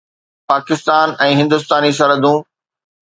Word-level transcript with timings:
پاڪستان 0.51 1.13
۽ 1.27 1.35
هندستاني 1.41 1.91
سرحدون 1.99 2.37